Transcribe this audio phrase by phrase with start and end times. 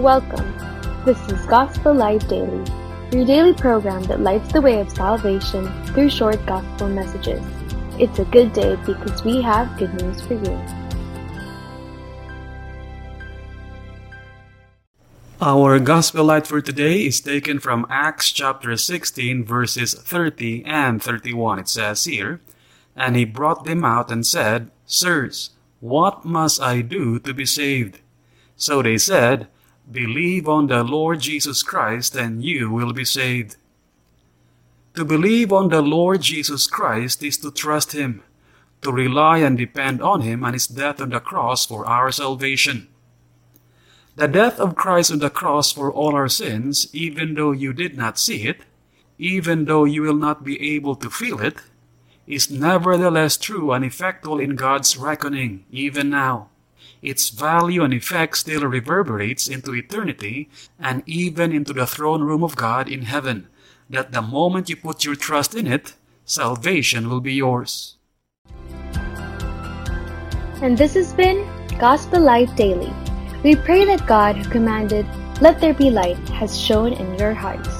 [0.00, 0.56] Welcome.
[1.04, 2.64] This is Gospel Light Daily,
[3.12, 7.44] your daily program that lights the way of salvation through short gospel messages.
[7.98, 10.58] It's a good day because we have good news for you.
[15.42, 21.58] Our gospel light for today is taken from Acts chapter 16, verses 30 and 31.
[21.58, 22.40] It says here,
[22.96, 28.00] And he brought them out and said, Sirs, what must I do to be saved?
[28.56, 29.48] So they said,
[29.90, 33.56] Believe on the Lord Jesus Christ, and you will be saved.
[34.94, 38.22] To believe on the Lord Jesus Christ is to trust Him,
[38.82, 42.86] to rely and depend on Him and His death on the cross for our salvation.
[44.14, 47.96] The death of Christ on the cross for all our sins, even though you did
[47.96, 48.58] not see it,
[49.18, 51.56] even though you will not be able to feel it,
[52.26, 56.49] is nevertheless true and effectual in God's reckoning, even now.
[57.02, 60.48] Its value and effect still reverberates into eternity
[60.78, 63.48] and even into the throne room of God in heaven,
[63.88, 67.96] that the moment you put your trust in it, salvation will be yours.
[70.62, 72.92] And this has been Gospel Light Daily.
[73.42, 75.06] We pray that God, who commanded,
[75.40, 77.79] Let there be light, has shone in your hearts.